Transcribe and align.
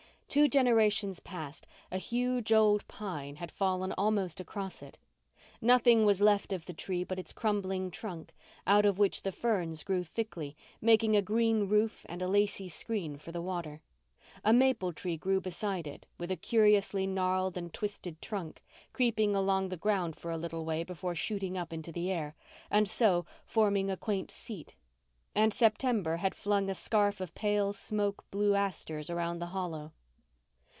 Two 0.33 0.47
generations 0.47 1.19
past 1.19 1.67
a 1.91 1.97
huge 1.97 2.53
old 2.53 2.87
pine 2.87 3.35
had 3.35 3.51
fallen 3.51 3.91
almost 3.97 4.39
across 4.39 4.81
it. 4.81 4.97
Nothing 5.59 6.05
was 6.05 6.21
left 6.21 6.53
of 6.53 6.65
the 6.67 6.73
tree 6.73 7.03
but 7.03 7.19
its 7.19 7.33
crumbling 7.33 7.91
trunk 7.91 8.33
out 8.65 8.85
of 8.85 8.97
which 8.97 9.23
the 9.23 9.33
ferns 9.33 9.83
grew 9.83 10.05
thickly, 10.05 10.55
making 10.79 11.17
a 11.17 11.21
green 11.21 11.67
roof 11.67 12.05
and 12.07 12.21
a 12.21 12.29
lacy 12.29 12.69
screen 12.69 13.17
for 13.17 13.33
the 13.33 13.41
water. 13.41 13.81
A 14.45 14.53
maple 14.53 14.93
tree 14.93 15.17
grew 15.17 15.41
beside 15.41 15.85
it 15.85 16.07
with 16.17 16.31
a 16.31 16.37
curiously 16.37 17.05
gnarled 17.05 17.57
and 17.57 17.73
twisted 17.73 18.21
trunk, 18.21 18.63
creeping 18.93 19.35
along 19.35 19.67
the 19.67 19.75
ground 19.75 20.15
for 20.15 20.31
a 20.31 20.37
little 20.37 20.63
way 20.63 20.85
before 20.85 21.13
shooting 21.13 21.57
up 21.57 21.73
into 21.73 21.91
the 21.91 22.09
air, 22.09 22.35
and 22.69 22.87
so 22.87 23.25
forming 23.43 23.91
a 23.91 23.97
quaint 23.97 24.31
seat; 24.31 24.77
and 25.35 25.51
September 25.53 26.15
had 26.15 26.33
flung 26.33 26.69
a 26.69 26.73
scarf 26.73 27.19
of 27.19 27.35
pale 27.35 27.73
smoke 27.73 28.23
blue 28.31 28.55
asters 28.55 29.09
around 29.09 29.39
the 29.39 29.47
hollow. 29.47 29.91